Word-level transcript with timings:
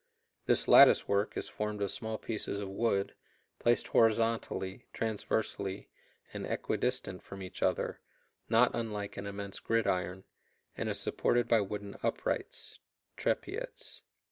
This 0.47 0.67
lattice 0.67 1.07
work 1.07 1.37
is 1.37 1.47
formed 1.47 1.79
of 1.79 1.91
small 1.91 2.17
pieces 2.17 2.59
of 2.59 2.67
wood, 2.67 3.13
placed 3.59 3.89
horizontally, 3.89 4.87
transversely, 4.93 5.89
and 6.33 6.43
equidistant 6.43 7.21
from 7.21 7.43
each 7.43 7.61
other, 7.61 7.99
not 8.49 8.71
unlike 8.73 9.15
an 9.17 9.27
immense 9.27 9.59
gridiron, 9.59 10.23
and 10.75 10.89
is 10.89 10.99
supported 10.99 11.47
by 11.47 11.61
wooden 11.61 11.97
uprights 12.01 12.79
(trepieds). 13.15 14.01